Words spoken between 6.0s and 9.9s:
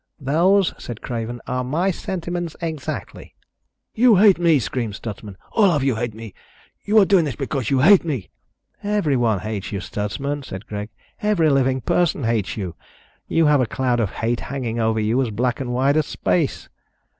me. You are doing this because you hate me." "Everyone hates you,